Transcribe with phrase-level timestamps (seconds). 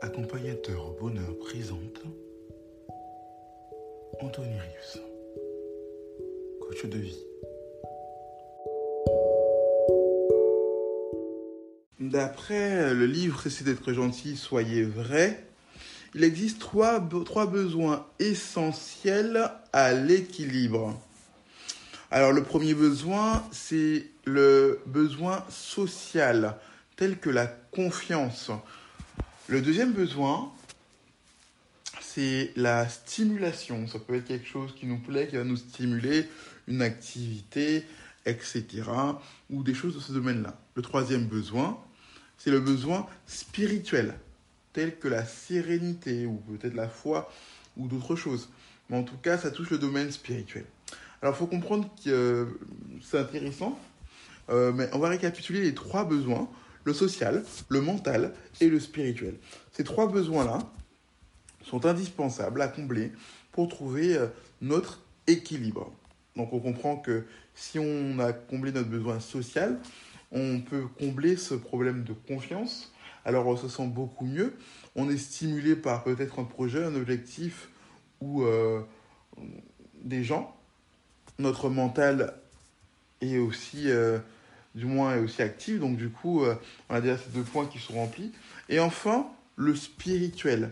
[0.00, 2.02] Accompagnateur Bonheur présente
[4.20, 4.98] Anthony Rius,
[6.60, 7.18] coach de vie.
[11.98, 15.42] D'après le livre Cessez d'être gentil, soyez vrai,
[16.14, 20.96] il existe trois, trois besoins essentiels à l'équilibre.
[22.12, 26.56] Alors le premier besoin, c'est le besoin social,
[26.96, 28.52] tel que la confiance.
[29.50, 30.52] Le deuxième besoin,
[32.02, 33.86] c'est la stimulation.
[33.86, 36.28] Ça peut être quelque chose qui nous plaît, qui va nous stimuler,
[36.66, 37.86] une activité,
[38.26, 38.66] etc.
[39.48, 40.60] Ou des choses de ce domaine-là.
[40.74, 41.82] Le troisième besoin,
[42.36, 44.18] c'est le besoin spirituel,
[44.74, 47.32] tel que la sérénité, ou peut-être la foi,
[47.78, 48.50] ou d'autres choses.
[48.90, 50.66] Mais en tout cas, ça touche le domaine spirituel.
[51.22, 52.44] Alors, il faut comprendre que euh,
[53.02, 53.80] c'est intéressant,
[54.50, 56.50] euh, mais on va récapituler les trois besoins,
[56.84, 59.34] le social, le mental et le spirituel.
[59.72, 60.58] Ces trois besoins-là
[61.62, 63.12] sont indispensables à combler
[63.52, 64.26] pour trouver euh,
[64.60, 65.92] notre équilibre.
[66.36, 69.80] Donc on comprend que si on a comblé notre besoin social,
[70.30, 72.92] on peut combler ce problème de confiance.
[73.24, 74.54] Alors on se sent beaucoup mieux.
[74.94, 77.68] On est stimulé par peut-être un projet, un objectif
[78.20, 78.80] ou euh,
[80.02, 80.56] des gens.
[81.38, 82.34] Notre mental
[83.20, 84.18] est aussi, euh,
[84.74, 85.80] du moins, est aussi actif.
[85.80, 86.54] Donc du coup, euh,
[86.88, 88.32] on a déjà ces deux points qui sont remplis.
[88.68, 90.70] Et enfin, le spirituel.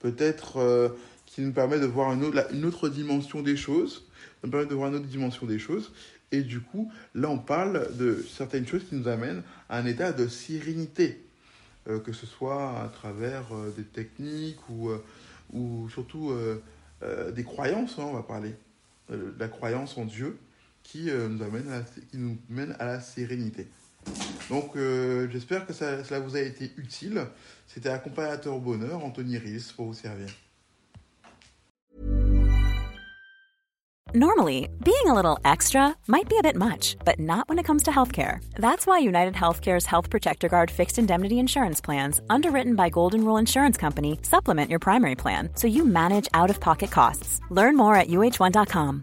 [0.00, 0.88] Peut-être euh,
[1.26, 4.04] qui nous permet de voir une autre, dimension des choses.
[4.42, 5.92] Nous permet de voir une autre dimension des choses.
[6.32, 10.12] Et du coup, là, on parle de certaines choses qui nous amènent à un état
[10.12, 11.20] de sérénité.
[11.86, 13.44] Euh, que ce soit à travers
[13.76, 14.90] des techniques ou,
[15.52, 16.32] ou surtout
[17.34, 18.54] des croyances, hein, on va parler.
[19.38, 20.38] La croyance en Dieu
[20.84, 23.66] qui, euh, nous amène à la, qui nous mène à la sérénité.
[24.48, 27.26] Donc, euh, j'espère que cela vous a été utile.
[27.66, 30.28] C'était accompagnateur bonheur, Anthony Riss, pour vous servir.
[34.16, 37.82] Normally, being a little extra might be a bit much, but not when it comes
[37.82, 38.38] to healthcare.
[38.56, 43.38] That's why United Healthcare's Health Protector Guard fixed indemnity insurance plans, underwritten by Golden Rule
[43.38, 47.40] Insurance Company, supplement your primary plan so you manage out of pocket costs.
[47.50, 49.02] Learn more at uh1.com.